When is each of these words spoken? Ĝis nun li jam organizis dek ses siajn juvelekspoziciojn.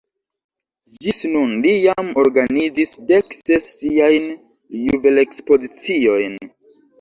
Ĝis 1.03 1.17
nun 1.33 1.51
li 1.65 1.73
jam 1.81 2.09
organizis 2.23 2.95
dek 3.11 3.37
ses 3.41 3.69
siajn 3.83 4.27
juvelekspoziciojn. 4.87 6.41